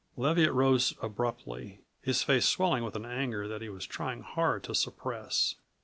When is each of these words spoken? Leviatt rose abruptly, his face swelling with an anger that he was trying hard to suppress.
Leviatt 0.17 0.51
rose 0.51 0.95
abruptly, 1.03 1.83
his 2.01 2.23
face 2.23 2.47
swelling 2.47 2.83
with 2.83 2.95
an 2.95 3.05
anger 3.05 3.47
that 3.47 3.61
he 3.61 3.69
was 3.69 3.85
trying 3.85 4.23
hard 4.23 4.63
to 4.63 4.73
suppress. 4.73 5.57